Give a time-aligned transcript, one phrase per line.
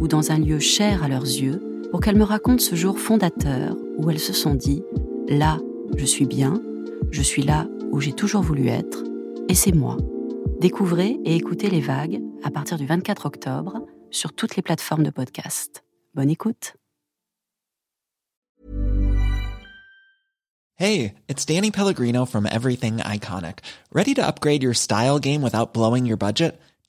[0.00, 3.76] ou dans un lieu cher à leurs yeux pour qu'elles me racontent ce jour fondateur
[3.98, 4.82] où elles se sont dit⁇
[5.38, 5.58] Là,
[5.96, 6.60] je suis bien,
[7.10, 9.04] je suis là où j'ai toujours voulu être,
[9.48, 9.96] et c'est moi.
[10.60, 15.10] Découvrez et écoutez les vagues à partir du 24 octobre sur toutes les plateformes de
[15.10, 15.84] podcast.
[16.14, 16.74] Bonne écoute.
[20.76, 23.58] Hey, it's Danny Pellegrino from Everything Iconic.
[23.92, 26.58] Ready to upgrade your style game without blowing your budget?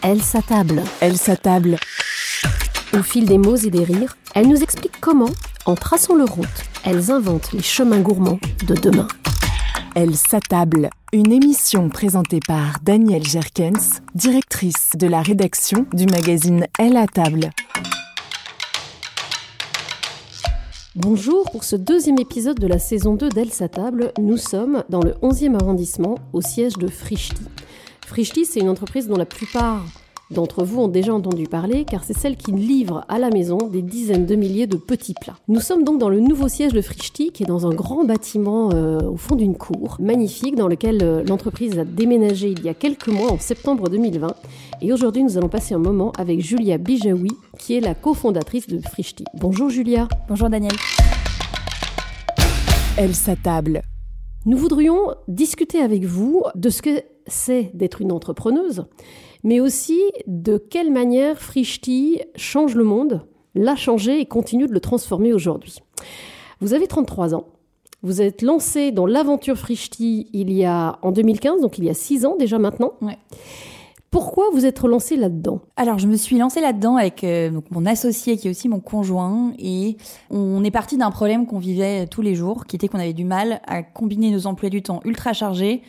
[0.00, 0.82] Elles s'attablent.
[1.00, 1.76] Elle s'attable.
[2.94, 5.30] Au fil des mots et des rires, elles nous expliquent comment,
[5.66, 6.46] en traçant leur route,
[6.84, 9.08] elles inventent les chemins gourmands de demain.
[9.96, 10.90] Elle s'attable.
[11.12, 17.50] Une émission présentée par Danielle Jerkens, directrice de la rédaction du magazine Elle à table.
[20.94, 25.12] Bonjour, pour ce deuxième épisode de la saison 2 d'Elle s'attable, nous sommes dans le
[25.22, 27.42] 11e arrondissement, au siège de Frischti.
[28.08, 29.84] Frischti, c'est une entreprise dont la plupart
[30.30, 33.82] d'entre vous ont déjà entendu parler, car c'est celle qui livre à la maison des
[33.82, 35.36] dizaines de milliers de petits plats.
[35.46, 38.70] Nous sommes donc dans le nouveau siège de Frischti, qui est dans un grand bâtiment
[38.72, 42.74] euh, au fond d'une cour, magnifique, dans lequel euh, l'entreprise a déménagé il y a
[42.74, 44.34] quelques mois, en septembre 2020.
[44.80, 48.80] Et aujourd'hui, nous allons passer un moment avec Julia Bijawi, qui est la cofondatrice de
[48.80, 49.24] Frischti.
[49.34, 50.08] Bonjour Julia.
[50.30, 50.72] Bonjour Daniel.
[52.96, 53.82] Elle s'attable.
[54.46, 58.84] Nous voudrions discuter avec vous de ce que c'est d'être une entrepreneuse,
[59.44, 63.22] mais aussi de quelle manière Frischti change le monde,
[63.54, 65.78] l'a changé et continue de le transformer aujourd'hui.
[66.60, 67.46] Vous avez 33 ans.
[68.02, 71.94] Vous êtes lancé dans l'aventure Frischti il y a en 2015, donc il y a
[71.94, 72.92] 6 ans déjà maintenant.
[73.02, 73.18] Ouais.
[74.10, 75.60] Pourquoi vous êtes lancé là-dedans?
[75.76, 78.80] Alors, je me suis lancée là-dedans avec euh, donc, mon associé qui est aussi mon
[78.80, 79.98] conjoint et
[80.30, 83.24] on est parti d'un problème qu'on vivait tous les jours, qui était qu'on avait du
[83.24, 85.82] mal à combiner nos emplois du temps ultra chargés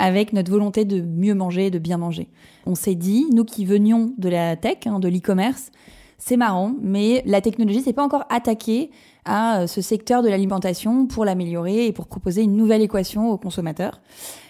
[0.00, 2.28] avec notre volonté de mieux manger, de bien manger.
[2.66, 5.70] On s'est dit, nous qui venions de la tech, hein, de l'e-commerce,
[6.16, 8.90] c'est marrant, mais la technologie s'est pas encore attaquée
[9.26, 13.38] à euh, ce secteur de l'alimentation pour l'améliorer et pour proposer une nouvelle équation aux
[13.38, 14.00] consommateurs.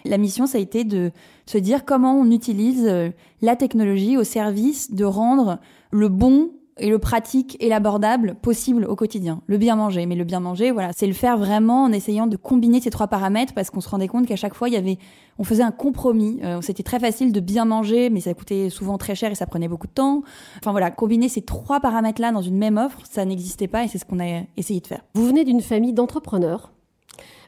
[0.04, 1.10] La mission, ça a été de
[1.46, 3.10] se dire comment on utilise euh,
[3.42, 5.58] la technologie au service de rendre
[5.90, 9.42] le bon et le pratique et l'abordable possible au quotidien.
[9.46, 10.06] Le bien manger.
[10.06, 13.06] Mais le bien manger, voilà, c'est le faire vraiment en essayant de combiner ces trois
[13.06, 14.98] paramètres parce qu'on se rendait compte qu'à chaque fois, il y avait,
[15.38, 16.40] on faisait un compromis.
[16.42, 19.46] Euh, C'était très facile de bien manger, mais ça coûtait souvent très cher et ça
[19.46, 20.22] prenait beaucoup de temps.
[20.58, 23.98] Enfin voilà, combiner ces trois paramètres-là dans une même offre, ça n'existait pas et c'est
[23.98, 25.02] ce qu'on a essayé de faire.
[25.14, 26.72] Vous venez d'une famille d'entrepreneurs.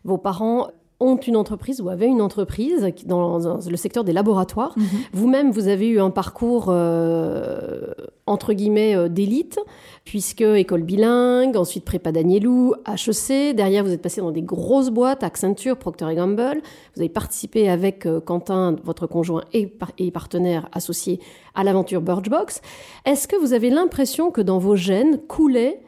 [0.05, 0.69] Vos parents
[1.03, 4.75] ont une entreprise ou avaient une entreprise dans le secteur des laboratoires.
[5.13, 7.93] Vous-même, vous avez eu un parcours euh,
[8.27, 9.59] entre guillemets euh, d'élite,
[10.05, 13.55] puisque école bilingue, ensuite prépa Danielou, HEC.
[13.57, 16.61] Derrière, vous êtes passé dans des grosses boîtes, Accenture, Procter Gamble.
[16.95, 21.19] Vous avez participé avec euh, Quentin, votre conjoint et, par- et partenaire associé
[21.55, 22.61] à l'aventure Birchbox.
[23.05, 25.81] Est-ce que vous avez l'impression que dans vos gènes coulait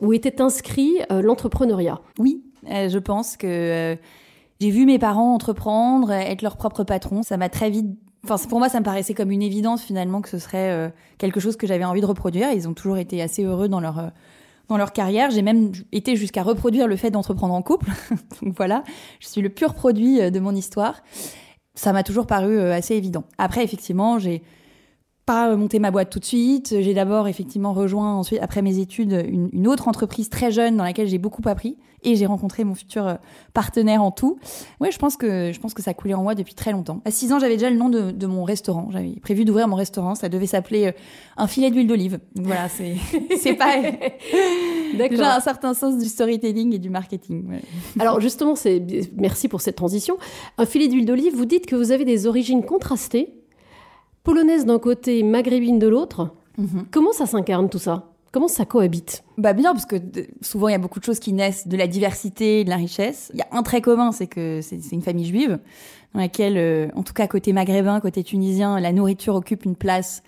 [0.00, 2.00] où était inscrit l'entrepreneuriat?
[2.18, 3.96] Oui, je pense que
[4.60, 7.22] j'ai vu mes parents entreprendre, être leur propre patron.
[7.22, 7.86] Ça m'a très vite
[8.28, 11.56] Enfin, pour moi, ça me paraissait comme une évidence finalement que ce serait quelque chose
[11.56, 12.50] que j'avais envie de reproduire.
[12.50, 14.10] Ils ont toujours été assez heureux dans leur
[14.68, 15.30] dans leur carrière.
[15.30, 17.90] J'ai même été jusqu'à reproduire le fait d'entreprendre en couple.
[18.42, 18.82] Donc voilà,
[19.20, 21.02] je suis le pur produit euh, de mon histoire.
[21.74, 23.24] Ça m'a toujours paru euh, assez évident.
[23.38, 24.42] Après, effectivement, j'ai
[25.26, 26.76] pas monté ma boîte tout de suite.
[26.80, 30.84] J'ai d'abord effectivement rejoint ensuite après mes études une, une, autre entreprise très jeune dans
[30.84, 33.14] laquelle j'ai beaucoup appris et j'ai rencontré mon futur euh,
[33.52, 34.38] partenaire en tout.
[34.80, 37.02] Ouais, je pense que je pense que ça coulait en moi depuis très longtemps.
[37.04, 38.88] À 6 ans, j'avais déjà le nom de, de mon restaurant.
[38.92, 40.14] J'avais prévu d'ouvrir mon restaurant.
[40.14, 40.92] Ça devait s'appeler euh,
[41.36, 42.20] un filet d'huile d'olive.
[42.36, 42.94] Voilà, c'est
[43.36, 43.74] c'est pas
[45.08, 47.60] déjà un certain sens du storytelling et du marketing.
[47.98, 48.80] Alors justement, c'est
[49.16, 50.16] merci pour cette transition.
[50.56, 51.34] Un filet d'huile d'olive.
[51.34, 53.35] Vous dites que vous avez des origines contrastées
[54.26, 56.30] polonaise d'un côté, maghrébine de l'autre.
[56.58, 56.86] Mhm.
[56.90, 58.10] Comment ça s'incarne tout ça?
[58.32, 59.22] Comment ça cohabite?
[59.38, 59.96] Bah bien, parce que
[60.40, 63.30] souvent il y a beaucoup de choses qui naissent de la diversité, de la richesse.
[63.34, 65.60] Il y a un trait commun, c'est que c'est une famille juive
[66.12, 70.24] dans laquelle, euh, en tout cas côté maghrébin, côté tunisien, la nourriture occupe une place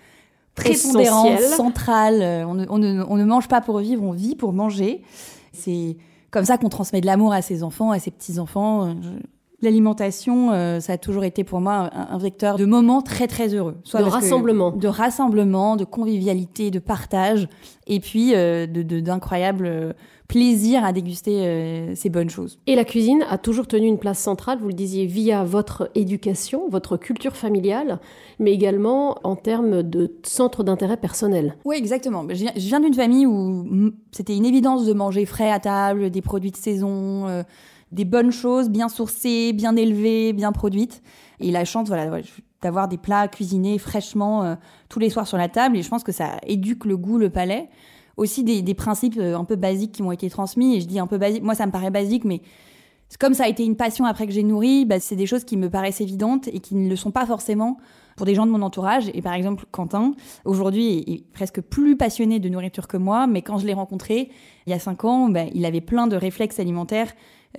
[0.55, 2.45] prépondérante, centrale.
[2.47, 5.01] On ne, on, ne, on ne mange pas pour vivre, on vit pour manger.
[5.51, 5.97] C'est
[6.31, 8.95] comme ça qu'on transmet de l'amour à ses enfants, à ses petits enfants.
[9.61, 13.75] L'alimentation, euh, ça a toujours été pour moi un, vecteur de moments très très heureux.
[13.83, 14.71] Soit de rassemblement.
[14.71, 17.49] de rassemblement, de convivialité, de partage,
[17.85, 19.93] et puis euh, d'incroyables euh,
[20.29, 22.59] plaisir à déguster ces bonnes choses.
[22.67, 26.69] Et la cuisine a toujours tenu une place centrale, vous le disiez, via votre éducation,
[26.69, 27.99] votre culture familiale,
[28.37, 31.55] mais également en termes de centre d'intérêt personnel.
[31.65, 32.27] Oui, exactement.
[32.29, 36.21] Je viens, viens d'une famille où c'était une évidence de manger frais à table, des
[36.21, 37.43] produits de saison
[37.91, 41.01] des bonnes choses, bien sourcées, bien élevées, bien produites.
[41.39, 42.21] Et la chance, voilà,
[42.61, 44.55] d'avoir des plats cuisinés fraîchement euh,
[44.89, 45.77] tous les soirs sur la table.
[45.77, 47.69] Et je pense que ça éduque le goût, le palais.
[48.17, 50.75] Aussi des, des principes euh, un peu basiques qui m'ont été transmis.
[50.75, 52.41] Et je dis un peu basique, moi ça me paraît basique, mais
[53.17, 55.57] comme ça a été une passion après que j'ai nourri, bah, c'est des choses qui
[55.57, 57.77] me paraissent évidentes et qui ne le sont pas forcément
[58.15, 59.09] pour des gens de mon entourage.
[59.13, 60.13] Et par exemple, Quentin,
[60.45, 64.29] aujourd'hui, est, presque plus passionné de nourriture que moi, mais quand je l'ai rencontré,
[64.67, 67.13] il y a cinq ans, bah, il avait plein de réflexes alimentaires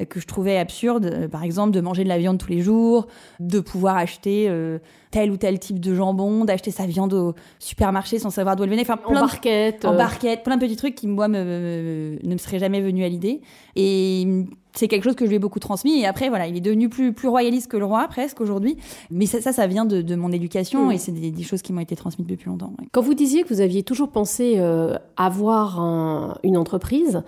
[0.08, 3.06] que je trouvais absurde, euh, par exemple de manger de la viande tous les jours,
[3.40, 4.78] de pouvoir acheter euh,
[5.10, 8.70] tel ou tel type de jambon, d'acheter sa viande au supermarché sans savoir d'où elle
[8.70, 12.32] venait, enfin plein en barquette, en barquette, plein de petits trucs qui moi me, ne
[12.32, 13.40] me seraient jamais venus à l'idée.
[13.76, 16.00] Et c'est quelque chose que je lui ai beaucoup transmis.
[16.00, 18.76] Et après, voilà, il est devenu plus, plus royaliste que le roi, presque, aujourd'hui.
[19.10, 20.92] Mais ça, ça, ça vient de, de mon éducation mmh.
[20.92, 22.72] et c'est des, des, choses qui m'ont été transmises depuis longtemps.
[22.92, 27.22] Quand vous disiez que vous aviez toujours pensé euh, avoir un, une entreprise,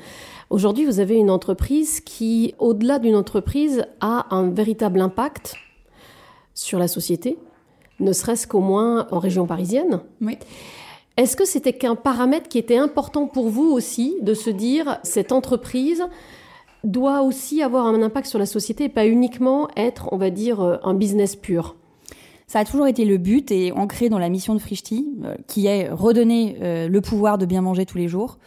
[0.50, 5.54] aujourd'hui, vous avez une entreprise qui, au-delà d'une entreprise, a un véritable impact
[6.54, 7.38] sur la société,
[8.00, 10.00] ne serait-ce qu'au moins en région parisienne.
[10.20, 10.38] Oui.
[11.16, 15.30] Est-ce que c'était qu'un paramètre qui était important pour vous aussi de se dire cette
[15.30, 16.04] entreprise
[16.84, 20.60] doit aussi avoir un impact sur la société et pas uniquement être, on va dire,
[20.60, 21.76] euh, un business pur.
[22.46, 25.66] Ça a toujours été le but et ancré dans la mission de Frishti, euh, qui
[25.66, 28.38] est redonner euh, le pouvoir de bien manger tous les jours.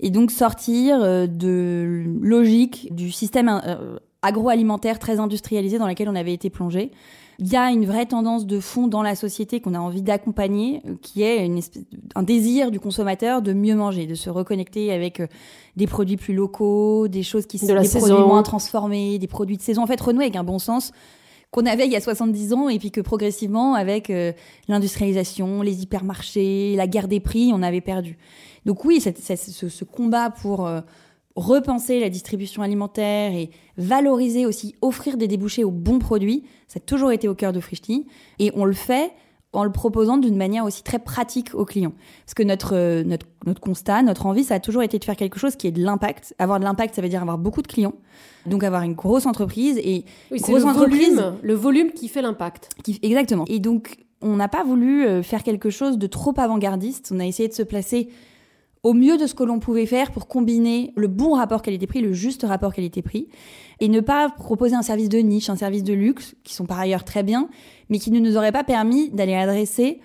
[0.00, 3.60] Et donc sortir de logique du système
[4.22, 6.90] agroalimentaire très industrialisé dans lequel on avait été plongé
[7.40, 10.82] il y a une vraie tendance de fond dans la société qu'on a envie d'accompagner,
[10.86, 11.60] euh, qui est une
[12.16, 15.28] un désir du consommateur de mieux manger, de se reconnecter avec euh,
[15.76, 19.62] des produits plus locaux, des choses qui sont des produits moins transformés, des produits de
[19.62, 19.82] saison.
[19.82, 20.90] En fait, renouer avec un bon sens
[21.52, 24.32] qu'on avait il y a 70 ans et puis que progressivement, avec euh,
[24.66, 28.18] l'industrialisation, les hypermarchés, la guerre des prix, on avait perdu.
[28.66, 29.10] Donc oui, ce,
[29.68, 30.68] ce, combat pour
[31.38, 36.80] repenser la distribution alimentaire et valoriser aussi, offrir des débouchés aux bons produits, ça a
[36.80, 38.06] toujours été au cœur de Frishti.
[38.38, 39.12] Et on le fait
[39.54, 41.94] en le proposant d'une manière aussi très pratique aux clients.
[42.24, 45.16] Parce que notre, euh, notre, notre constat, notre envie, ça a toujours été de faire
[45.16, 46.34] quelque chose qui ait de l'impact.
[46.38, 47.94] Avoir de l'impact, ça veut dire avoir beaucoup de clients.
[48.44, 52.22] Donc avoir une grosse entreprise et oui, grosse le entreprise, volume, le volume qui fait
[52.22, 52.70] l'impact.
[53.02, 53.44] Exactement.
[53.48, 57.10] Et donc on n'a pas voulu euh, faire quelque chose de trop avant-gardiste.
[57.14, 58.08] On a essayé de se placer
[58.82, 62.12] au mieux de ce que l'on pouvait faire pour combiner le bon rapport qualité-prix, le
[62.12, 63.28] juste rapport qualité-prix,
[63.80, 66.78] et ne pas proposer un service de niche, un service de luxe, qui sont par
[66.78, 67.48] ailleurs très bien,
[67.88, 70.00] mais qui ne nous auraient pas permis d'aller adresser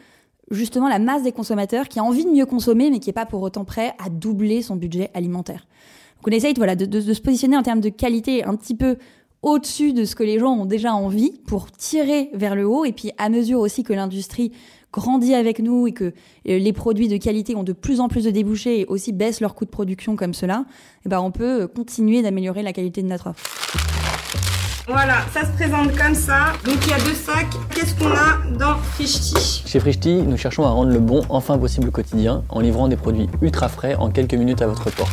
[0.52, 3.26] justement la masse des consommateurs qui a envie de mieux consommer, mais qui n'est pas
[3.26, 5.68] pour autant prêt à doubler son budget alimentaire.
[6.18, 8.98] Donc on essaye voilà, de se positionner en termes de qualité un petit peu
[9.42, 12.94] au-dessus de ce que les gens ont déjà envie pour tirer vers le haut, et
[12.94, 14.52] puis à mesure aussi que l'industrie
[14.94, 16.12] grandit avec nous et que euh,
[16.46, 19.56] les produits de qualité ont de plus en plus de débouchés et aussi baissent leur
[19.56, 23.02] coût de production comme cela, et eh ben on peut euh, continuer d'améliorer la qualité
[23.02, 23.44] de notre offre.
[24.88, 26.54] Voilà, ça se présente comme ça.
[26.66, 27.48] Donc il y a deux sacs.
[27.74, 29.64] Qu'est-ce qu'on a dans Frishti?
[29.66, 32.98] Chez Frishti, nous cherchons à rendre le bon enfin possible au quotidien en livrant des
[32.98, 35.10] produits ultra frais en quelques minutes à votre porte.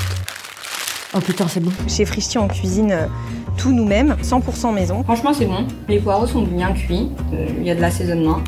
[1.14, 1.70] Oh putain, c'est bon.
[1.88, 3.06] Chez Frischti, on cuisine euh,
[3.56, 5.02] tout nous-mêmes, 100% maison.
[5.04, 5.66] Franchement, c'est bon.
[5.88, 7.08] Les poireaux sont bien cuits.
[7.32, 8.38] Euh, Il y a de l'assaisonnement.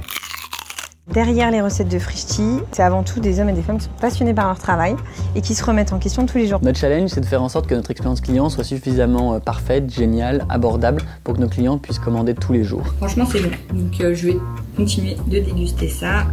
[1.09, 3.90] Derrière les recettes de Frischti, c'est avant tout des hommes et des femmes qui sont
[4.00, 4.94] passionnés par leur travail
[5.35, 6.61] et qui se remettent en question tous les jours.
[6.62, 9.92] Notre challenge, c'est de faire en sorte que notre expérience client soit suffisamment euh, parfaite,
[9.92, 12.87] géniale, abordable pour que nos clients puissent commander tous les jours.
[12.99, 13.50] Franchement, c'est bon.
[13.73, 14.37] Donc, euh, je vais
[14.76, 16.28] continuer de déguster ça.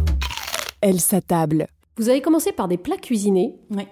[0.80, 1.66] Elle s'attable.
[1.96, 3.56] Vous avez commencé par des plats cuisinés.
[3.74, 3.88] Ouais.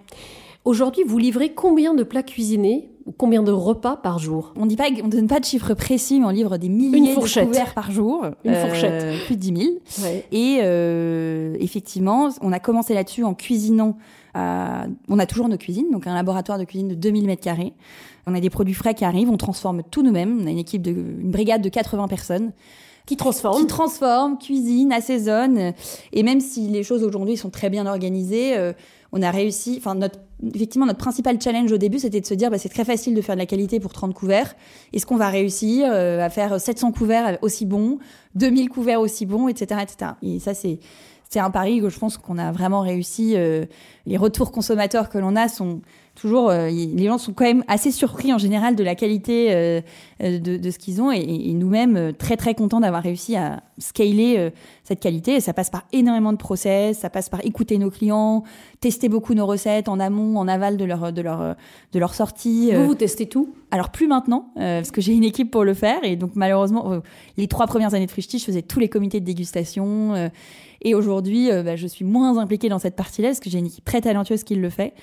[0.64, 4.53] Aujourd'hui, vous livrez combien de plats cuisinés combien de repas par jour?
[4.57, 7.91] On on donne pas de chiffres précis, mais on livre des milliers de couverts par
[7.91, 8.27] jour.
[8.45, 9.25] Une Euh, fourchette.
[9.27, 9.69] Plus de 10 000.
[10.03, 10.25] Ouais.
[10.33, 13.97] Et euh, effectivement, on a commencé là-dessus en cuisinant.
[14.35, 17.73] à- on a toujours nos cuisines, donc un laboratoire de cuisine de 2000 mètres carrés.
[18.27, 20.38] On a des produits frais qui arrivent, on transforme tout nous-mêmes.
[20.43, 22.53] On a une équipe de, une brigade de 80 personnes
[23.07, 25.73] Qui transforme qui transforme, cuisine, assaisonne.
[26.12, 28.75] Et même si les choses aujourd'hui sont très bien organisées, euh,
[29.12, 29.77] on a réussi.
[29.79, 30.19] Enfin, notre,
[30.55, 33.21] effectivement, notre principal challenge au début, c'était de se dire, bah, c'est très facile de
[33.21, 34.55] faire de la qualité pour 30 couverts.
[34.93, 37.99] Est-ce qu'on va réussir euh, à faire 700 couverts aussi bons,
[38.35, 40.12] 2000 couverts aussi bons, etc., etc.
[40.23, 40.79] Et ça, c'est
[41.31, 43.35] c'est un pari que je pense qu'on a vraiment réussi.
[43.37, 43.67] euh,
[44.07, 45.83] les retours consommateurs que l'on a sont
[46.18, 49.80] toujours, euh, les gens sont quand même assez surpris en général de la qualité euh,
[50.22, 53.37] euh, de, de ce qu'ils ont et, et nous-mêmes euh, très très contents d'avoir réussi
[53.37, 54.50] à scaler euh,
[54.82, 55.37] cette qualité.
[55.37, 58.42] Et ça passe par énormément de process, ça passe par écouter nos clients,
[58.80, 61.56] tester beaucoup nos recettes en amont, en aval de leur de leur
[61.92, 62.72] de leur sortie.
[62.72, 63.54] Vous, euh, vous testez tout?
[63.70, 66.92] Alors plus maintenant, euh, parce que j'ai une équipe pour le faire, et donc malheureusement,
[66.92, 67.00] euh,
[67.37, 70.28] les trois premières années de Frischti, je faisais tous les comités de dégustation, euh,
[70.82, 73.66] et aujourd'hui, euh, bah, je suis moins impliquée dans cette partie-là, parce que j'ai une
[73.66, 74.94] équipe très talentueuse qui le fait.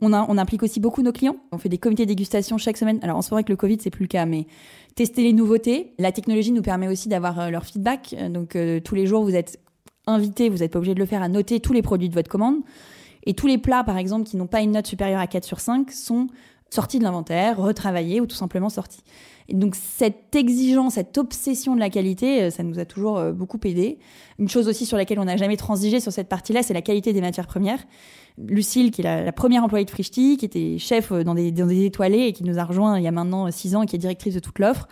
[0.00, 2.98] On, implique aussi beaucoup nos clients, on fait des comités de dégustation chaque semaine.
[3.02, 4.46] Alors en ce moment avec le Covid, c'est plus le cas, mais
[4.94, 5.94] tester les nouveautés.
[5.98, 9.34] La technologie nous permet aussi d'avoir euh, leur feedback, Euh, donc tous les jours, vous
[9.34, 9.58] êtes
[10.06, 12.28] invités, vous n'êtes pas obligé de le faire, à noter tous les produits de votre
[12.28, 12.56] commande.
[13.24, 15.60] Et tous les plats, par exemple, qui n'ont pas une note supérieure à 4 sur
[15.60, 16.26] 5 sont
[16.72, 19.02] sortis de l'inventaire, retravaillés ou tout simplement sortis.
[19.48, 23.32] Et donc cette exigence, cette obsession de la qualité, euh, ça nous a toujours euh,
[23.32, 23.98] beaucoup aidé.
[24.38, 27.12] Une chose aussi sur laquelle on n'a jamais transigé sur cette partie-là, c'est la qualité
[27.12, 27.80] des matières premières.
[28.38, 31.66] Lucille, qui est la, première employée de Frischti, qui était chef euh, dans des, dans
[31.66, 33.96] des étoilés et qui nous a rejoint il y a maintenant 6 ans et qui
[33.96, 34.88] est directrice de toute l'offre.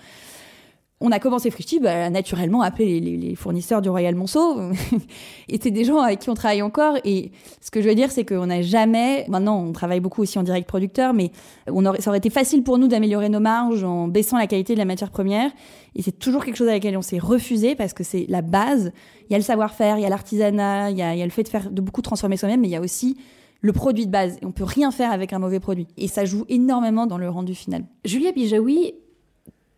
[1.02, 4.61] On a commencé Frischti, bah, à naturellement appeler les, fournisseurs du Royal Monceau.
[5.49, 6.99] et c'est des gens avec qui on travaille encore.
[7.04, 10.38] Et ce que je veux dire, c'est qu'on n'a jamais, maintenant on travaille beaucoup aussi
[10.38, 11.33] en direct producteur, mais
[11.71, 14.78] aurait, ça aurait été facile pour nous d'améliorer nos marges en baissant la qualité de
[14.78, 15.50] la matière première.
[15.95, 18.92] Et c'est toujours quelque chose à laquelle on s'est refusé parce que c'est la base.
[19.30, 21.49] Il y a le savoir-faire, il y a l'artisanat, il y a, le fait de
[21.49, 23.16] faire, de beaucoup transformer soi-même, mais il y a aussi
[23.62, 24.37] le produit de base.
[24.42, 25.87] Et on peut rien faire avec un mauvais produit.
[25.97, 27.85] Et ça joue énormément dans le rendu final.
[28.04, 28.92] Julia Bijawi,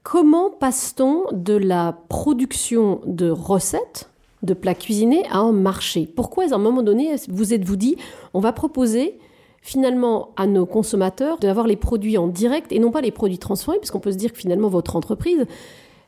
[0.02, 4.10] comment passe-t-on de la production de recettes,
[4.42, 6.06] de plats cuisinés, à un marché?
[6.06, 7.96] Pourquoi, à un moment donné, vous êtes-vous dit,
[8.34, 9.18] on va proposer
[9.60, 13.78] finalement à nos consommateurs d'avoir les produits en direct et non pas les produits transformés,
[13.78, 15.46] puisqu'on peut se dire que finalement votre entreprise,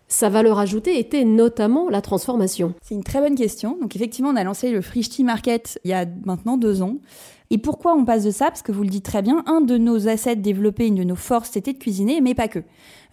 [0.08, 2.74] sa valeur ajoutée était notamment la transformation?
[2.82, 3.78] C'est une très bonne question.
[3.80, 6.96] Donc effectivement, on a lancé le Frischti Market il y a maintenant deux ans.
[7.54, 8.46] Et pourquoi on passe de ça?
[8.46, 11.14] Parce que vous le dites très bien, un de nos assets développés, une de nos
[11.14, 12.58] forces, c'était de cuisiner, mais pas que.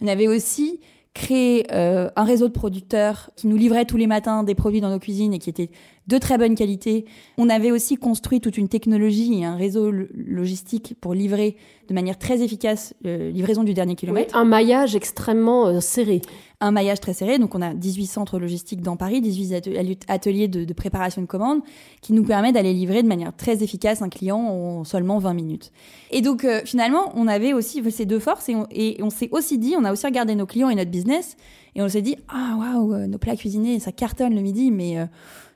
[0.00, 0.80] On avait aussi
[1.14, 4.90] créé euh, un réseau de producteurs qui nous livraient tous les matins des produits dans
[4.90, 5.70] nos cuisines et qui étaient
[6.08, 7.04] de très bonne qualité.
[7.38, 11.56] On avait aussi construit toute une technologie et un réseau lo- logistique pour livrer
[11.88, 16.22] de manière très efficace euh, livraison du dernier kilomètre Un maillage extrêmement euh, serré.
[16.62, 17.38] Un maillage très serré.
[17.38, 21.60] Donc, on a 18 centres logistiques dans Paris, 18 atel- ateliers de, préparation de commandes
[22.00, 25.72] qui nous permettent d'aller livrer de manière très efficace un client en seulement 20 minutes.
[26.10, 29.74] Et donc, euh, finalement, on avait aussi ces deux forces et on s'est aussi dit,
[29.78, 31.36] on a aussi regardé nos clients et notre business
[31.74, 34.98] et on s'est dit, ah waouh, euh, nos plats cuisinés, ça cartonne le midi, mais
[34.98, 35.06] euh,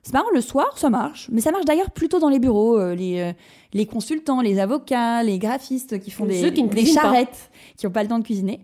[0.06, 1.28] c'est marrant, le soir, ça marche.
[1.32, 3.32] Mais ça marche d'ailleurs plutôt dans les bureaux, euh, les, euh,
[3.72, 7.02] les consultants, les avocats, les graphistes qui font des, Ceux qui ne des pas.
[7.02, 8.60] charrettes, qui n'ont pas le temps de cuisiner.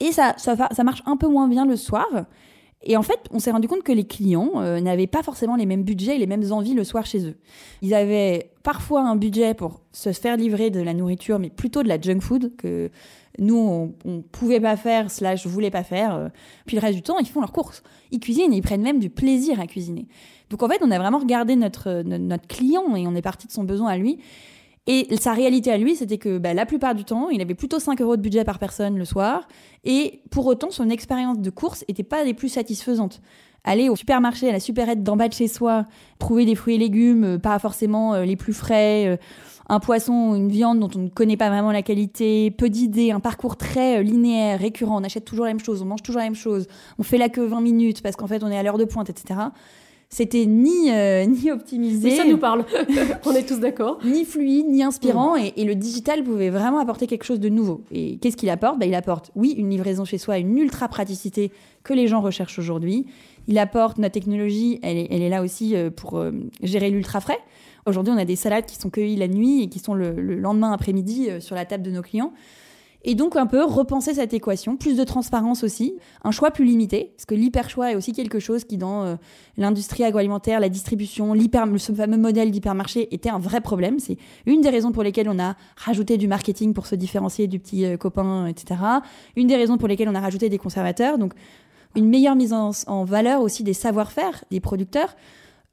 [0.00, 2.06] Et ça, ça, ça marche un peu moins bien le soir.
[2.82, 5.66] Et en fait, on s'est rendu compte que les clients euh, n'avaient pas forcément les
[5.66, 7.34] mêmes budgets et les mêmes envies le soir chez eux.
[7.82, 11.88] Ils avaient parfois un budget pour se faire livrer de la nourriture, mais plutôt de
[11.88, 12.90] la junk food que
[13.38, 16.14] nous, on, pouvait pas faire, slash voulait pas faire.
[16.14, 16.28] euh.
[16.66, 17.82] Puis le reste du temps, ils font leurs courses.
[18.10, 20.06] Ils cuisinent ils prennent même du plaisir à cuisiner.
[20.50, 23.46] Donc en fait, on a vraiment regardé notre, notre, notre client et on est parti
[23.46, 24.18] de son besoin à lui.
[24.88, 27.80] Et sa réalité à lui, c'était que bah, la plupart du temps, il avait plutôt
[27.80, 29.48] 5 euros de budget par personne le soir.
[29.84, 33.20] Et pour autant, son expérience de course n'était pas des plus satisfaisantes.
[33.64, 35.86] Aller au supermarché, à la supérette d'en bas de chez soi,
[36.20, 39.16] trouver des fruits et légumes, euh, pas forcément euh, les plus frais, euh,
[39.68, 43.20] un poisson, une viande dont on ne connaît pas vraiment la qualité, peu d'idées, un
[43.20, 46.26] parcours très euh, linéaire, récurrent, on achète toujours la même chose, on mange toujours la
[46.26, 46.66] même chose,
[46.98, 49.10] on fait la queue 20 minutes parce qu'en fait on est à l'heure de pointe,
[49.10, 49.40] etc.
[50.08, 52.12] c'était ni, euh, ni optimisé.
[52.12, 52.64] ça nous parle.
[53.26, 53.98] On est tous d'accord.
[54.04, 55.34] Ni fluide, ni inspirant.
[55.34, 57.82] Et, le digital pouvait vraiment apporter quelque chose de nouveau.
[57.90, 58.78] Et qu'est-ce qu'il apporte?
[58.78, 61.50] Bah, Il apporte, oui, une livraison chez soi, une ultra praticité
[61.82, 63.06] que les gens recherchent aujourd'hui.
[63.46, 67.20] Il apporte notre technologie, elle est, elle est là aussi euh, pour euh, gérer l'ultra
[67.20, 67.38] frais.
[67.86, 70.34] Aujourd'hui, on a des salades qui sont cueillies la nuit et qui sont le, le
[70.36, 72.32] lendemain après-midi sur la table de nos clients.
[73.08, 77.12] Et donc un peu repenser cette équation, plus de transparence aussi, un choix plus limité,
[77.16, 79.14] parce que l'hyper-choix est aussi quelque chose qui dans euh,
[79.56, 81.32] l'industrie agroalimentaire, la distribution,
[81.78, 84.00] ce fameux modèle d'hypermarché était un vrai problème.
[84.00, 87.60] C'est une des raisons pour lesquelles on a rajouté du marketing pour se différencier du
[87.60, 88.80] petit euh, copain, etc.
[89.36, 91.16] Une des raisons pour lesquelles on a rajouté des conservateurs.
[91.16, 91.34] Donc
[91.96, 95.16] une meilleure mise en, en valeur aussi des savoir-faire des producteurs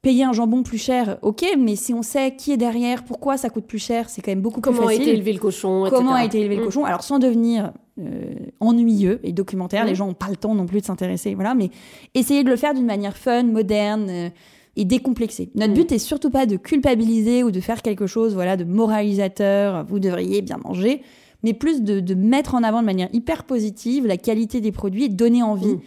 [0.04, 3.48] payer un jambon plus cher, ok, mais si on sait qui est derrière, pourquoi ça
[3.48, 4.82] coûte plus cher, c'est quand même beaucoup plus facile.
[4.82, 5.96] Comment a été élevé le cochon, etc.
[5.96, 6.64] Comment a été élevé le mm.
[6.66, 9.96] cochon Alors sans devenir euh, ennuyeux et documentaire, les mm.
[9.96, 11.70] gens n'ont pas le temps non plus de s'intéresser, voilà, mais
[12.12, 14.06] essayer de le faire d'une manière fun, moderne.
[14.08, 14.28] Euh,
[14.76, 15.50] et décomplexée.
[15.54, 15.76] Notre mm.
[15.76, 19.84] but est surtout pas de culpabiliser ou de faire quelque chose, voilà, de moralisateur.
[19.86, 21.00] Vous devriez bien manger,
[21.44, 25.04] mais plus de, de mettre en avant de manière hyper positive la qualité des produits
[25.04, 25.78] et donner envie.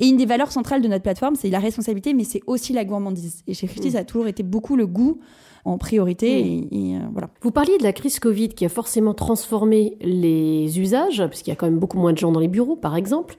[0.00, 2.84] Et une des valeurs centrales de notre plateforme, c'est la responsabilité, mais c'est aussi la
[2.84, 3.42] gourmandise.
[3.48, 3.92] Et chez Christie, mm.
[3.92, 5.18] ça a toujours été beaucoup le goût
[5.64, 6.44] en priorité.
[6.44, 6.68] Mm.
[6.70, 7.30] Et, euh, voilà.
[7.40, 11.56] Vous parliez de la crise Covid qui a forcément transformé les usages, puisqu'il y a
[11.56, 13.36] quand même beaucoup moins de gens dans les bureaux, par exemple,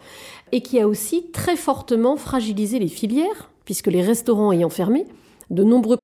[0.52, 5.06] et qui a aussi très fortement fragilisé les filières, puisque les restaurants ayant fermé,
[5.50, 5.98] de nombreux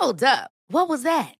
[0.00, 0.48] Hold up.
[0.72, 1.37] What was that?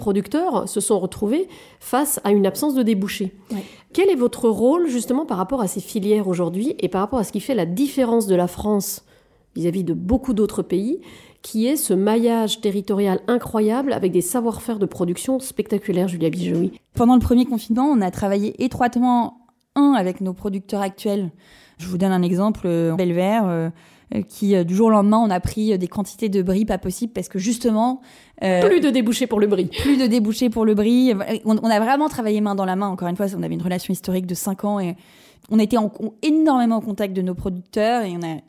[0.00, 1.46] producteurs se sont retrouvés
[1.78, 3.36] face à une absence de débouchés.
[3.92, 7.24] Quel est votre rôle justement par rapport à ces filières aujourd'hui et par rapport à
[7.24, 9.04] ce qui fait la différence de la France
[9.54, 11.00] vis-à-vis de beaucoup d'autres pays,
[11.42, 17.14] qui est ce maillage territorial incroyable avec des savoir-faire de production spectaculaires, Julia Bijoui Pendant
[17.14, 19.38] le premier confinement, on a travaillé étroitement,
[19.74, 21.30] un, avec nos producteurs actuels.
[21.78, 23.70] Je vous donne un exemple, euh, Belvert, euh,
[24.28, 27.28] qui du jour au lendemain on a pris des quantités de bris pas possibles parce
[27.28, 28.00] que justement
[28.42, 29.66] euh, plus de débouchés pour le bris.
[29.66, 31.12] Plus de débouchés pour le bris.
[31.44, 32.88] On, on, a vraiment travaillé main dans la main.
[32.88, 34.96] Encore une fois, on avait une relation historique de 5 ans et
[35.50, 35.92] on était en,
[36.22, 38.40] énormément en contact de nos producteurs et on a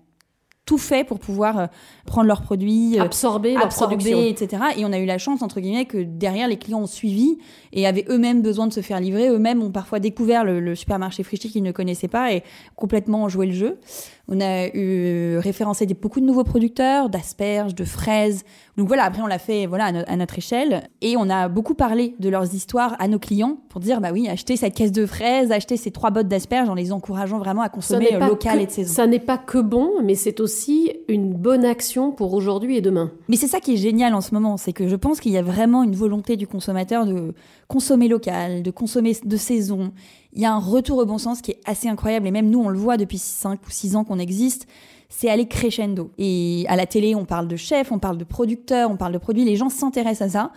[0.66, 1.66] tout fait pour pouvoir euh,
[2.06, 4.64] prendre leurs produits, euh, absorber, leur production, etc.
[4.78, 7.40] Et on a eu la chance, entre guillemets, que derrière, les clients ont suivi
[7.74, 9.28] et avaient eux-mêmes besoin de se faire livrer.
[9.28, 12.44] Eux-mêmes ont parfois découvert le, supermarché Frischti qu'ils ne connaissaient pas et
[12.76, 13.80] complètement joué le jeu.
[14.28, 18.44] On a eu référencé des, beaucoup de nouveaux producteurs, d'asperges, de fraises.
[18.78, 22.16] Donc voilà, après on l'a fait voilà à, notre échelle et on a beaucoup parlé
[22.20, 25.52] de leurs histoires à nos clients pour dire bah oui, achetez cette caisse de fraises,
[25.52, 28.94] achetez ces trois bottes d'asperges en les encourageant vraiment à consommer local et de saison.
[28.94, 33.12] Ça n'est pas que bon, mais c'est aussi une bonne action pour aujourd'hui et demain.
[33.28, 35.38] Mais c'est ça qui est génial en ce moment, c'est que je pense qu'il y
[35.38, 37.34] a vraiment une volonté du consommateur de
[37.72, 39.94] consommer local, de consommer de saison
[40.34, 42.28] il y a un retour au bon sens qui est assez incroyable.
[42.28, 44.68] Et même nous, on le voit depuis 5 ou 6 ans qu'on existe.
[45.10, 46.12] C'est aller crescendo.
[46.18, 49.18] Et à la télé, on parle de chefs, on parle de producteurs, on parle de
[49.18, 49.44] produits.
[49.44, 50.52] Les gens s'intéressent à ça.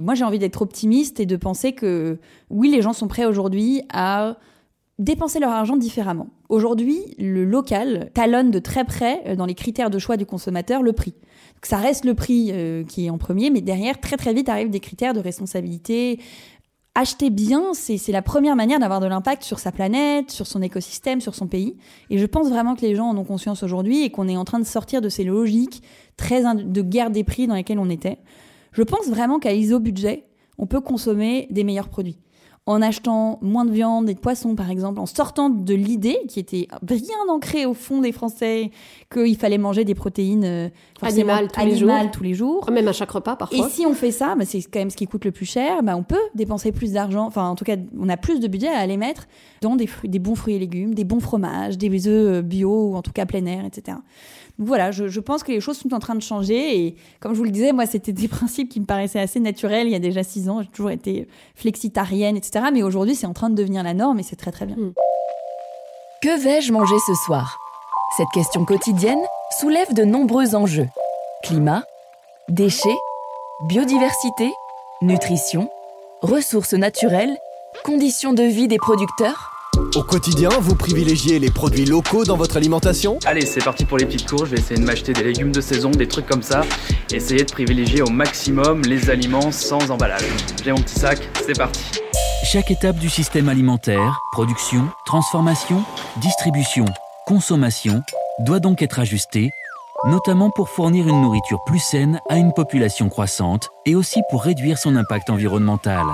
[0.00, 3.82] Moi, j'ai envie d'être optimiste et de penser que oui, les gens sont prêts aujourd'hui
[3.92, 4.36] à
[4.98, 6.28] dépenser leur argent différemment.
[6.48, 10.82] Aujourd'hui, le local talonne de très près, euh, dans les critères de choix du consommateur,
[10.82, 11.12] le prix.
[11.12, 14.48] Donc ça reste le prix euh, qui est en premier, mais derrière, très très vite
[14.48, 16.20] arrivent des critères de responsabilité,
[16.94, 21.20] acheter bien, c'est la première manière d'avoir de l'impact sur sa planète, sur son écosystème,
[21.20, 21.76] sur son pays.
[22.10, 24.44] Et je pense vraiment que les gens en ont conscience aujourd'hui et qu'on est en
[24.44, 25.82] train de sortir de ces logiques
[26.16, 28.18] très de guerre des prix dans lesquelles on était.
[28.72, 30.26] Je pense vraiment qu'à ISO budget,
[30.58, 32.18] on peut consommer des meilleurs produits
[32.70, 36.38] en achetant moins de viande et de poisson, par exemple, en sortant de l'idée qui
[36.38, 38.70] était bien ancrée au fond des Français
[39.12, 40.68] qu'il fallait manger des protéines euh,
[41.02, 42.10] animales, tous, les jours.
[42.12, 42.70] tous les jours.
[42.70, 43.66] Même à chaque repas, parfois.
[43.66, 45.82] Et si on fait ça, bah, c'est quand même ce qui coûte le plus cher,
[45.82, 48.68] bah, on peut dépenser plus d'argent, enfin en tout cas, on a plus de budget
[48.68, 49.26] à aller mettre
[49.62, 52.90] dans des, fruits, des bons fruits et légumes, des bons fromages, des œufs euh, bio
[52.90, 53.96] ou en tout cas plein air, etc
[54.62, 56.78] voilà, je, pense que les choses sont en train de changer.
[56.84, 59.86] Et comme je vous le disais, moi, c'était des principes qui me paraissaient assez naturels
[59.86, 60.60] il y a déjà six ans.
[60.60, 62.66] J'ai toujours été flexitarienne, etc.
[62.72, 64.76] Mais aujourd'hui, c'est en train de devenir la norme et c'est très, très bien.
[64.76, 64.92] Hmm.
[66.22, 67.58] Que vais-je manger ce soir?
[68.18, 69.22] Cette question quotidienne
[69.58, 70.88] soulève de nombreux enjeux.
[71.42, 71.82] Climat,
[72.50, 72.98] déchets,
[73.68, 74.52] biodiversité,
[75.00, 75.70] nutrition,
[76.20, 77.34] ressources naturelles,
[77.82, 79.49] conditions de vie des producteurs
[79.96, 84.06] Au quotidien, vous privilégiez les produits locaux dans votre alimentation Allez, c'est parti pour les
[84.06, 84.44] petites courses.
[84.44, 86.60] Je vais essayer de m'acheter des légumes de saison, des trucs comme ça.
[87.12, 90.22] Essayer de privilégier au maximum les aliments sans emballage.
[90.62, 91.82] J'ai mon petit sac, c'est parti.
[92.44, 95.82] Chaque étape du système alimentaire, production, transformation,
[96.22, 96.84] distribution,
[97.26, 98.02] consommation,
[98.38, 99.50] doit donc être ajustée,
[100.06, 104.78] notamment pour fournir une nourriture plus saine à une population croissante et aussi pour réduire
[104.78, 106.06] son impact environnemental.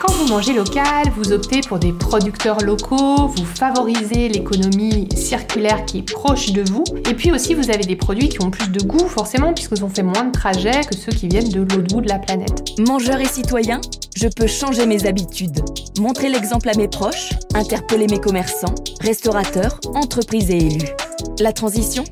[0.00, 5.98] Quand vous mangez local, vous optez pour des producteurs locaux, vous favorisez l'économie circulaire qui
[5.98, 8.80] est proche de vous, et puis aussi vous avez des produits qui ont plus de
[8.84, 12.00] goût forcément puisqu'ils ont fait moins de trajets que ceux qui viennent de l'autre bout
[12.00, 12.78] de la planète.
[12.78, 13.80] Mangeur et citoyen,
[14.14, 15.64] je peux changer mes habitudes,
[15.98, 20.94] montrer l'exemple à mes proches, interpeller mes commerçants, restaurateurs, entreprises et élus.
[21.40, 22.04] La transition,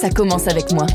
[0.00, 0.86] ça commence avec moi.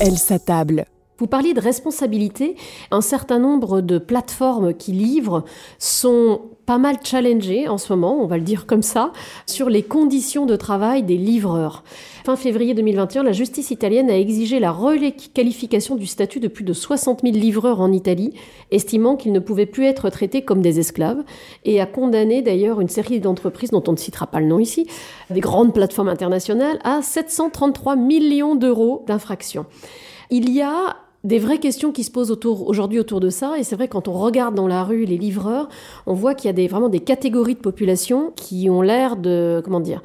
[0.00, 0.86] Elle s'attable.
[1.18, 2.54] Vous parliez de responsabilité.
[2.92, 5.44] Un certain nombre de plateformes qui livrent
[5.80, 9.12] sont pas mal challengées en ce moment, on va le dire comme ça,
[9.44, 11.82] sur les conditions de travail des livreurs.
[12.24, 16.72] Fin février 2021, la justice italienne a exigé la requalification du statut de plus de
[16.72, 18.34] 60 000 livreurs en Italie,
[18.70, 21.24] estimant qu'ils ne pouvaient plus être traités comme des esclaves,
[21.64, 24.86] et a condamné d'ailleurs une série d'entreprises dont on ne citera pas le nom ici,
[25.30, 29.66] des grandes plateformes internationales, à 733 millions d'euros d'infractions.
[30.30, 30.96] Il y a
[31.28, 33.58] des vraies questions qui se posent aujourd'hui autour de ça.
[33.58, 35.68] Et c'est vrai, quand on regarde dans la rue les livreurs,
[36.06, 39.80] on voit qu'il y a vraiment des catégories de population qui ont l'air de, comment
[39.80, 40.02] dire,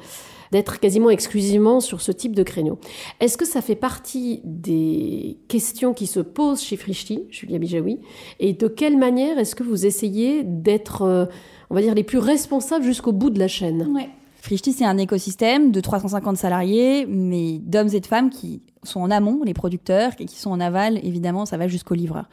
[0.52, 2.78] d'être quasiment exclusivement sur ce type de créneau.
[3.20, 8.00] Est-ce que ça fait partie des questions qui se posent chez Frischti, Julia Bijawi
[8.38, 11.24] Et de quelle manière est-ce que vous essayez d'être, euh,
[11.70, 13.88] on va dire, les plus responsables jusqu'au bout de la chaîne?
[14.44, 19.10] Frischti, c'est un écosystème de 350 salariés, mais d'hommes et de femmes qui sont en
[19.10, 22.28] amont, les producteurs, et qui sont en aval, évidemment, ça va jusqu'aux livreurs.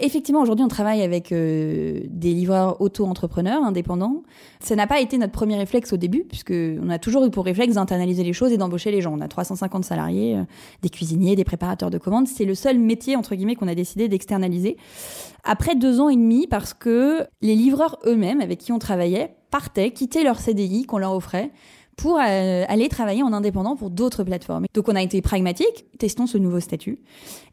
[0.00, 4.22] Effectivement, aujourd'hui, on travaille avec euh, des livreurs auto-entrepreneurs indépendants.
[4.60, 7.44] Ça n'a pas été notre premier réflexe au début, puisque on a toujours eu pour
[7.44, 9.14] réflexe d'internaliser les choses et d'embaucher les gens.
[9.16, 10.42] On a 350 salariés, euh,
[10.82, 12.28] des cuisiniers, des préparateurs de commandes.
[12.28, 14.76] C'est le seul métier, entre guillemets, qu'on a décidé d'externaliser.
[15.44, 19.90] Après deux ans et demi, parce que les livreurs eux-mêmes, avec qui on travaillait, partaient,
[19.90, 21.50] quittaient leur CDI qu'on leur offrait
[21.98, 24.66] pour euh, aller travailler en indépendant pour d'autres plateformes.
[24.72, 27.00] Donc on a été pragmatique, testons ce nouveau statut.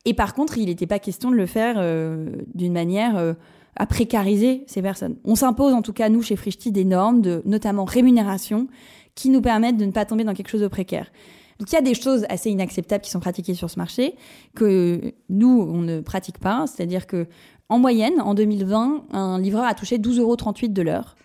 [0.05, 3.33] Et par contre, il n'était pas question de le faire euh, d'une manière euh,
[3.75, 5.17] à précariser ces personnes.
[5.25, 8.67] On s'impose en tout cas, nous, chez Frischti, des normes de notamment rémunération
[9.15, 11.11] qui nous permettent de ne pas tomber dans quelque chose de précaire.
[11.57, 14.15] Donc il y a des choses assez inacceptables qui sont pratiquées sur ce marché
[14.55, 16.65] que nous, on ne pratique pas.
[16.67, 17.27] C'est-à-dire que
[17.67, 21.15] en moyenne, en 2020, un livreur a touché 12,38 euros de l'heure.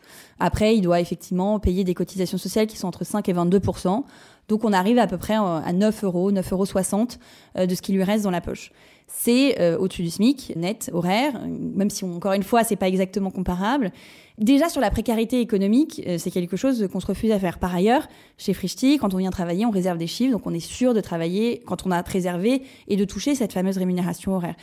[0.41, 3.61] Après, il doit effectivement payer des cotisations sociales qui sont entre 5 et 22
[4.49, 7.07] Donc on arrive à peu près à 9 euros, 9,60 euros
[7.59, 8.73] euh, de ce qui lui reste dans la poche.
[9.07, 13.31] C'est euh, au-dessus du SMIC, net, horaire, même si encore une fois, c'est pas exactement
[13.31, 13.93] comparable.
[14.39, 17.59] Déjà sur la précarité économique, euh, c'est quelque chose qu'on se refuse à faire.
[17.59, 18.07] Par ailleurs,
[18.39, 21.01] chez Frischti, quand on vient travailler, on réserve des chiffres, donc on est sûr de
[21.01, 24.55] travailler quand on a réservé et de toucher cette fameuse rémunération horaire.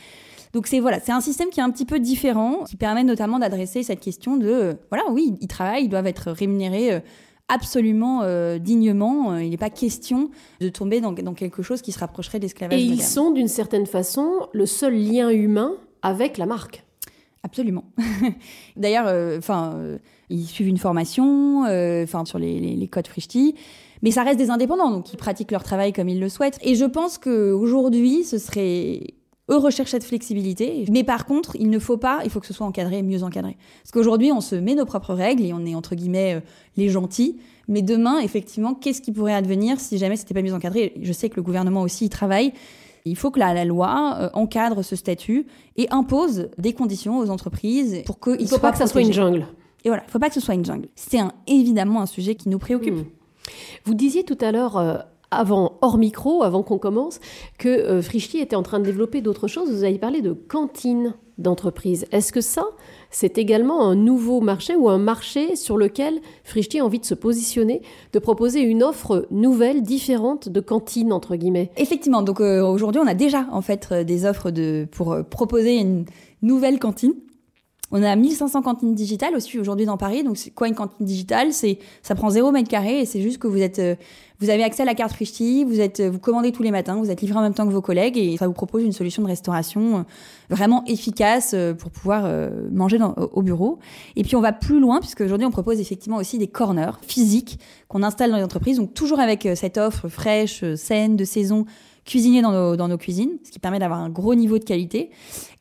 [0.52, 3.38] Donc c'est voilà, c'est un système qui est un petit peu différent, qui permet notamment
[3.38, 7.00] d'adresser cette question de euh, voilà, oui, ils travaillent, ils doivent être rémunérés euh,
[7.48, 9.36] absolument euh, dignement.
[9.36, 10.30] Il n'est pas question
[10.60, 12.78] de tomber dans, quelque chose qui se rapprocherait d'esclavage.
[12.78, 16.84] Et ils sont d'une certaine façon le seul lien humain avec la marque.
[17.42, 17.84] Absolument.
[18.76, 19.78] D'ailleurs, enfin,
[20.28, 23.54] ils suivent une formation, enfin sur les, les, codes Frischti.
[24.02, 26.58] Mais ça reste des indépendants, donc ils pratiquent leur travail comme ils le souhaitent.
[26.62, 29.17] Et je pense qu'aujourd'hui, ce serait
[29.50, 30.84] eux recherchent cette flexibilité.
[30.90, 33.56] Mais par contre, il ne faut pas, il faut que ce soit encadré, mieux encadré.
[33.82, 36.40] Parce qu'aujourd'hui, on se met nos propres règles et on est entre guillemets euh,
[36.76, 37.38] les gentils.
[37.66, 40.94] Mais demain, effectivement, qu'est-ce qui pourrait advenir si jamais c'était pas mieux encadré?
[41.00, 42.52] Je sais que le gouvernement aussi y travaille.
[43.04, 48.02] Il faut que la, loi euh, encadre ce statut et impose des conditions aux entreprises
[48.04, 49.46] pour qu'il ne faut pas que ça soit une jungle.
[49.84, 50.88] Et voilà, il ne faut pas que ce soit une jungle.
[50.96, 52.94] C'est un, évidemment un sujet qui nous préoccupe.
[52.94, 53.04] Hmm.
[53.84, 54.98] Vous disiez tout à l'heure, euh,
[55.30, 57.20] avant, hors micro, avant qu'on commence,
[57.58, 58.02] que euh,
[58.34, 59.70] était en train de développer d'autres choses.
[59.70, 62.06] Vous avez parlé de cantines d'entreprise.
[62.10, 62.64] Est-ce que ça,
[63.10, 67.14] c'est également un nouveau marché ou un marché sur lequel Frischti a envie de se
[67.14, 67.80] positionner,
[68.12, 71.70] de proposer une offre nouvelle, différente de cantine, entre guillemets?
[71.76, 72.22] Effectivement.
[72.22, 75.76] Donc euh, aujourd'hui, on a déjà en fait euh, des offres de, pour euh, proposer
[75.78, 76.04] une
[76.42, 77.14] nouvelle cantine.
[77.90, 80.22] On a 1500 cantines digitales aussi aujourd'hui dans Paris.
[80.22, 81.52] Donc, c'est quoi une cantine digitale?
[81.52, 83.94] C'est ça prend 0 mètre carré et c'est juste que vous êtes, euh,
[84.40, 87.10] vous avez accès à la carte Frischti, vous êtes, vous commandez tous les matins, vous
[87.10, 89.28] êtes livré en même temps que vos collègues et ça vous propose une solution de
[89.28, 90.02] restauration euh,
[90.50, 92.30] vraiment efficace euh, pour pouvoir
[92.70, 92.98] manger
[93.32, 93.78] au bureau.
[94.16, 97.58] Et puis on va plus loin puisque aujourd'hui on propose effectivement aussi des corners physiques
[97.88, 98.78] qu'on installe dans les entreprises.
[98.78, 101.64] Donc toujours avec cette offre fraîche, saine, de saison
[102.08, 105.10] cuisiner dans nos, dans nos cuisines, ce qui permet d'avoir un gros niveau de qualité.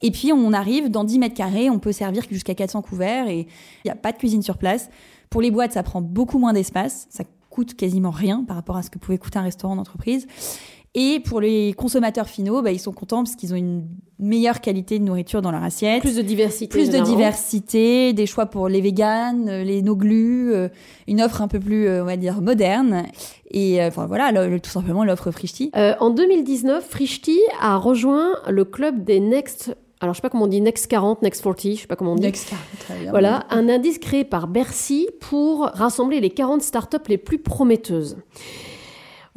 [0.01, 3.41] Et puis, on arrive dans 10 mètres carrés, on peut servir jusqu'à 400 couverts et
[3.41, 4.89] il n'y a pas de cuisine sur place.
[5.29, 7.07] Pour les boîtes, ça prend beaucoup moins d'espace.
[7.09, 10.25] Ça coûte quasiment rien par rapport à ce que pouvait coûter un restaurant d'entreprise.
[10.99, 13.85] Et pour les consommateurs finaux, bah, ils sont contents parce qu'ils ont une
[14.17, 16.01] meilleure qualité de nourriture dans leur assiette.
[16.01, 16.67] Plus de diversité.
[16.67, 20.69] Plus de diversité, des choix pour les véganes, euh, les no-glu, euh,
[21.07, 23.03] une offre un peu plus, euh, on va dire, moderne.
[23.51, 25.69] Et enfin voilà, le- tout simplement l'offre Frischti.
[25.75, 29.75] Euh, en 2019, Frischti a rejoint le club des Next.
[29.99, 32.13] Alors, je sais pas comment on dit, Next 40, Next 40, je sais pas comment
[32.13, 32.23] on dit.
[32.23, 33.09] Next 40, très bien.
[33.11, 38.17] Voilà, un indice créé par Bercy pour rassembler les 40 startups les plus prometteuses.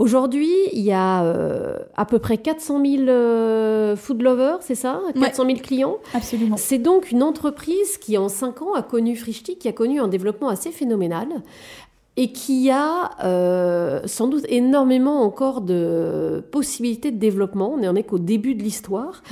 [0.01, 4.99] Aujourd'hui, il y a euh, à peu près 400 000 euh, food lovers, c'est ça?
[5.15, 6.57] 400 000 clients Absolument.
[6.57, 10.09] C'est donc une entreprise qui, en 5 ans, a connu Frischti, qui a connu un
[10.09, 11.29] développement assez phénoménal
[12.17, 17.71] et qui a euh, sans doute énormément encore de possibilités de développement.
[17.75, 19.23] On n'en est qu'au début de l'histoire.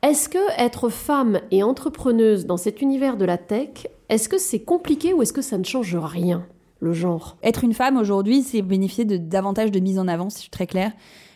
[0.00, 4.60] Est-ce que être femme et entrepreneuse dans cet univers de la tech, est-ce que c'est
[4.60, 6.46] compliqué ou est-ce que ça ne change rien,
[6.80, 10.36] le genre Être une femme aujourd'hui, c'est bénéficier de davantage de mise en avant, si
[10.36, 10.92] je suis très claire,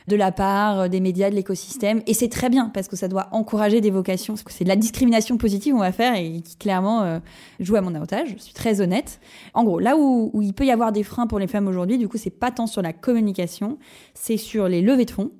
[0.09, 2.03] de la part euh, des médias, de l'écosystème.
[2.07, 4.35] Et c'est très bien parce que ça doit encourager des vocations.
[4.35, 7.19] Parce que c'est de la discrimination positive qu'on va faire et qui clairement euh,
[7.61, 8.35] joue à mon avantage.
[8.37, 9.21] Je suis très honnête.
[9.55, 11.99] En gros, là où, où il peut y avoir des freins pour les femmes aujourd'hui,
[11.99, 13.79] du coup, c'est pas tant sur la communication,
[14.15, 15.31] c'est sur les levées de fonds.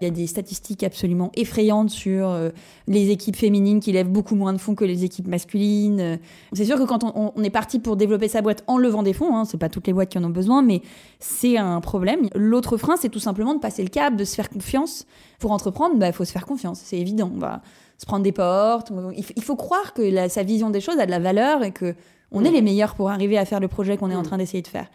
[0.00, 2.50] Il y a des statistiques absolument effrayantes sur euh,
[2.86, 6.20] les équipes féminines qui lèvent beaucoup moins de fonds que les équipes masculines.
[6.52, 9.36] C'est sûr que quand on, est parti pour développer sa boîte en levant des fonds,
[9.36, 10.82] hein, c'est pas toutes les boîtes qui en ont besoin, mais
[11.18, 12.28] c'est un problème.
[12.36, 15.04] L'autre frein, c'est tout simplement de passer le cap, de se faire confiance.
[15.40, 17.32] Pour entreprendre, il faut se faire confiance, c'est évident.
[17.34, 17.60] On va
[17.96, 18.92] se prendre des portes.
[19.16, 21.96] il, faut croire que la- sa vision des choses a de la valeur et que
[22.30, 24.62] on est les meilleurs pour arriver à faire le projet qu'on est en train d'essayer
[24.62, 24.86] de faire.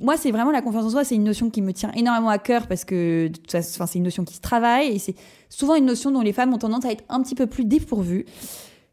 [0.00, 2.38] Moi, c'est vraiment la confiance en soi, c'est une notion qui me tient énormément à
[2.38, 5.16] cœur parce que c'est une notion qui se travaille et c'est
[5.48, 8.24] souvent une notion dont les femmes ont tendance à être un petit peu plus dépourvues.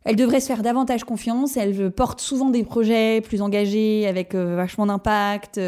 [0.03, 4.55] Elles devraient se faire davantage confiance, elles portent souvent des projets plus engagés, avec euh,
[4.55, 5.59] vachement d'impact.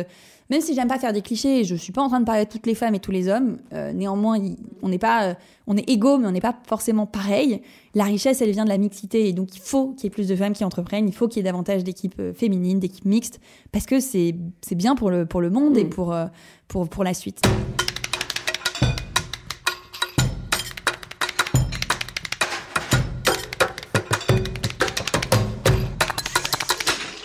[0.50, 2.50] Même si j'aime pas faire des clichés, je suis pas en train de parler de
[2.50, 3.58] toutes les femmes et tous les hommes.
[3.74, 4.40] euh, néanmoins,
[4.82, 5.34] on n'est pas, euh,
[5.68, 7.62] on est égaux, mais on n'est pas forcément pareil.
[7.96, 10.28] La richesse, elle vient de la mixité, et donc il faut qu'il y ait plus
[10.30, 11.10] de femmes qui entreprennent.
[11.10, 13.42] Il faut qu'il y ait davantage d'équipes euh, féminines, d'équipes mixtes,
[13.74, 16.28] parce que c'est c'est bien pour le pour le monde et pour euh,
[16.70, 17.42] pour pour la suite.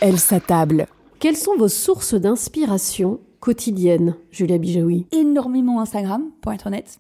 [0.01, 0.89] Elle s'attable.
[1.23, 6.99] Quelles sont vos sources d'inspiration quotidiennes, Julia Bijaoui énormément Instagram, pour être honnête.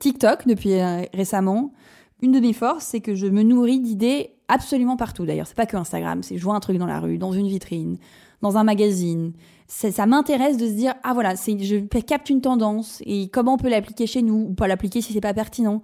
[0.00, 1.72] TikTok, depuis euh, récemment.
[2.20, 5.24] Une de mes forces, c'est que je me nourris d'idées absolument partout.
[5.24, 7.46] D'ailleurs, c'est pas que Instagram, c'est je vois un truc dans la rue, dans une
[7.46, 7.98] vitrine,
[8.42, 9.34] dans un magazine.
[9.68, 13.58] Ça, ça m'intéresse de se dire, ah voilà, je capte une tendance et comment on
[13.58, 15.80] peut l'appliquer chez nous ou pas l'appliquer si c'est pas pertinent.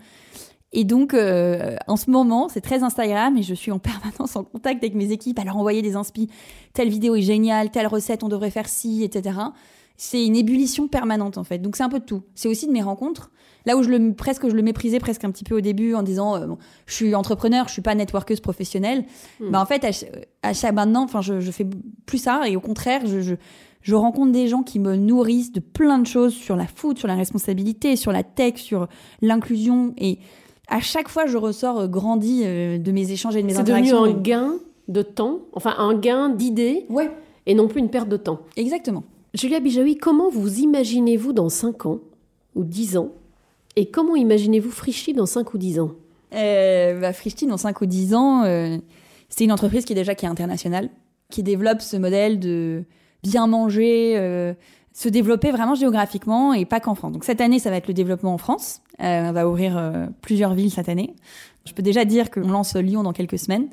[0.74, 4.44] Et donc, euh, en ce moment, c'est très Instagram et je suis en permanence en
[4.44, 6.28] contact avec mes équipes à leur envoyer des inspi.
[6.72, 9.38] Telle vidéo est géniale, telle recette, on devrait faire ci, etc.
[9.96, 11.58] C'est une ébullition permanente en fait.
[11.58, 12.22] Donc c'est un peu de tout.
[12.34, 13.30] C'est aussi de mes rencontres.
[13.64, 16.02] Là où je le presque je le méprisais presque un petit peu au début en
[16.02, 19.04] disant euh, bon, je suis entrepreneur, je suis pas networkeuse professionnelle.
[19.38, 19.50] Hmm.
[19.52, 20.10] Bah en fait à, ch-
[20.42, 21.66] à chaque maintenant, enfin je, je fais
[22.06, 23.34] plus ça et au contraire je, je
[23.82, 27.06] je rencontre des gens qui me nourrissent de plein de choses sur la food, sur
[27.06, 28.88] la responsabilité, sur la tech, sur
[29.20, 30.18] l'inclusion et
[30.68, 33.62] à chaque fois je ressors euh, grandi euh, de mes échanges et de mes C'est
[33.62, 34.04] devenu interactions.
[34.04, 34.54] un gain
[34.88, 36.86] de temps, enfin un gain d'idées,
[37.46, 38.40] et non plus une perte de temps.
[38.56, 39.02] Exactement.
[39.34, 41.98] Julia Bijawi, comment vous imaginez-vous dans 5 ans
[42.54, 43.10] ou 10 ans
[43.76, 45.92] Et comment imaginez-vous Frischti dans 5 ou 10 ans?
[46.34, 48.76] Euh, bah, Frischti, dans 5 ou 10 ans, euh,
[49.28, 50.88] c'est une entreprise qui est déjà qui est internationale,
[51.30, 52.84] qui développe ce modèle de
[53.22, 54.54] bien manger, euh,
[54.94, 57.12] se développer vraiment géographiquement et pas qu'en France.
[57.12, 58.80] Donc cette année, ça va être le développement en France.
[59.02, 61.14] Euh, on va ouvrir euh, plusieurs villes cette année.
[61.66, 63.66] Je peux déjà dire qu'on lance Lyon dans quelques semaines.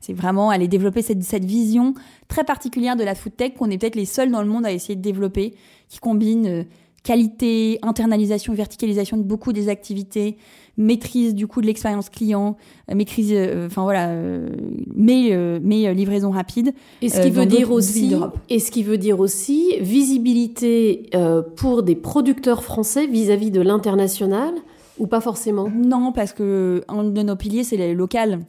[0.00, 1.94] C'est vraiment aller développer cette, cette vision
[2.28, 4.72] très particulière de la food tech qu'on est peut-être les seuls dans le monde à
[4.72, 5.54] essayer de développer,
[5.88, 6.64] qui combine euh,
[7.02, 10.36] qualité, internalisation, verticalisation de beaucoup des activités,
[10.76, 12.56] maîtrise du coup de l'expérience client,
[12.90, 14.48] euh, maîtrise, euh, enfin voilà, euh,
[14.94, 16.72] mais, euh, mais euh, livraison rapide.
[17.02, 18.14] Et ce qui veut dire aussi,
[18.48, 24.54] et ce qui veut dire aussi visibilité euh, pour des producteurs français vis-à-vis de l'international
[24.98, 25.68] ou pas forcément?
[25.74, 28.40] Non, parce que un de nos piliers c'est le local.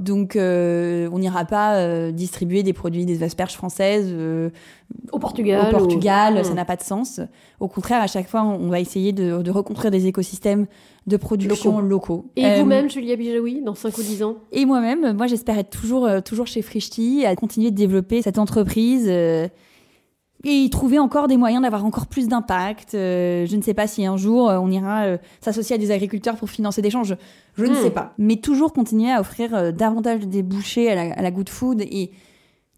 [0.00, 4.50] Donc, euh, on n'ira pas euh, distribuer des produits des asperges françaises euh,
[5.12, 5.66] au Portugal.
[5.74, 7.20] Au Portugal, ou- ça n'a pas de sens.
[7.60, 10.66] Au contraire, à chaque fois, on va essayer de, de reconstruire des écosystèmes
[11.06, 12.26] de production locaux.
[12.36, 15.70] Et Euh, vous-même, Julia Bijawi, dans 5 ou 10 ans Et moi-même, moi j'espère être
[15.70, 19.06] toujours, euh, toujours chez Frischti, à continuer de développer cette entreprise
[20.44, 22.94] euh, et trouver encore des moyens d'avoir encore plus d'impact.
[22.94, 25.90] Euh, je ne sais pas si un jour euh, on ira euh, s'associer à des
[25.90, 27.14] agriculteurs pour financer des champs, je,
[27.58, 27.74] ne Hmm.
[27.74, 28.14] sais pas.
[28.18, 32.12] Mais toujours continuer à offrir davantage des bouchées à la, à la good food et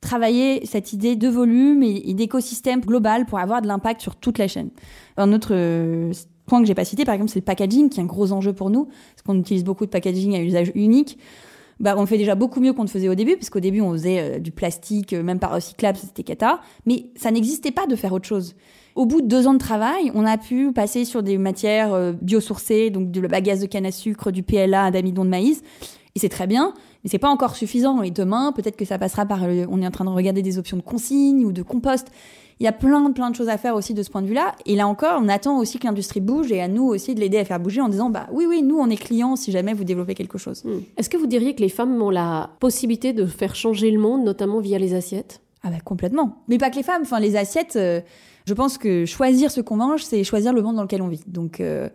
[0.00, 4.38] travailler cette idée de volume et, et d'écosystème global pour avoir de l'impact sur toute
[4.38, 4.70] la chaîne.
[5.18, 6.12] Un autre euh,
[6.46, 8.54] point que j'ai pas cité, par exemple, c'est le packaging, qui est un gros enjeu
[8.54, 11.18] pour nous, parce qu'on utilise beaucoup de packaging à usage unique.
[11.80, 13.92] Bah, on fait déjà beaucoup mieux qu'on ne faisait au début, parce qu'au début, on
[13.92, 16.60] faisait euh, du plastique, euh, même pas recyclable, c'était cata.
[16.84, 18.54] Mais ça n'existait pas de faire autre chose.
[18.94, 22.12] Au bout de deux ans de travail, on a pu passer sur des matières euh,
[22.20, 25.62] biosourcées, donc de la gaz de canne à sucre, du PLA, d'amidon de maïs.
[26.14, 28.02] Et c'est très bien, mais c'est pas encore suffisant.
[28.02, 29.42] Et demain, peut-être que ça passera par.
[29.42, 32.08] on est en train de regarder des options de consigne ou de compost.
[32.60, 34.54] Il y a plein, plein de choses à faire aussi de ce point de vue-là.
[34.66, 37.38] Et là encore, on attend aussi que l'industrie bouge et à nous aussi de l'aider
[37.38, 39.84] à faire bouger en disant bah oui, oui, nous on est clients si jamais vous
[39.84, 40.62] développez quelque chose.
[40.98, 44.24] Est-ce que vous diriez que les femmes ont la possibilité de faire changer le monde,
[44.24, 45.40] notamment via les assiettes?
[45.62, 46.42] Ah bah complètement.
[46.48, 47.02] Mais pas que les femmes.
[47.02, 48.02] Enfin, les assiettes, euh,
[48.44, 51.22] je pense que choisir ce qu'on mange, c'est choisir le monde dans lequel on vit.
[51.26, 51.88] Donc euh,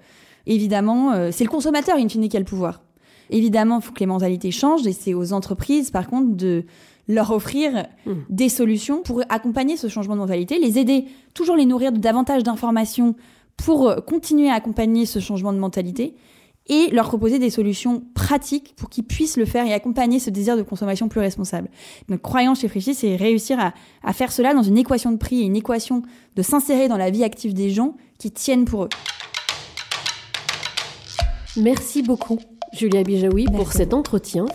[0.48, 2.82] évidemment, euh, c'est le consommateur in fine qui a le pouvoir.
[3.30, 6.64] Évidemment, il faut que les mentalités changent et c'est aux entreprises, par contre, de
[7.08, 7.86] leur offrir
[8.30, 12.44] des solutions pour accompagner ce changement de mentalité, les aider, toujours les nourrir de davantage
[12.44, 13.16] d'informations
[13.58, 16.16] pour euh, continuer à accompagner ce changement de mentalité
[16.68, 20.58] et leur proposer des solutions pratiques pour qu'ils puissent le faire et accompagner ce désir
[20.58, 21.70] de consommation plus responsable.
[22.10, 25.42] Notre croyance chez Frichy, c'est réussir à, à faire cela dans une équation de prix
[25.42, 26.02] et une équation
[26.36, 28.90] de s'insérer dans la vie active des gens qui tiennent pour eux.
[31.58, 32.40] Merci beaucoup,
[32.74, 34.46] Julia Bijaoui, pour cet entretien.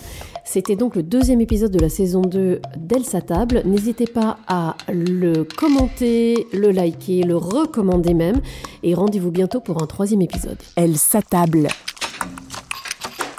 [0.52, 3.62] C'était donc le deuxième épisode de la saison 2 d'Elsa Table.
[3.64, 8.40] N'hésitez pas à le commenter, le liker, le recommander même.
[8.82, 10.58] Et rendez-vous bientôt pour un troisième épisode.
[10.74, 11.68] Elle s'attable.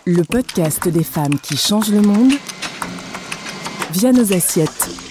[0.06, 2.32] Le podcast des femmes qui changent le monde
[3.92, 5.11] via nos assiettes.